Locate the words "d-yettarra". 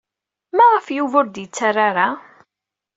1.27-2.09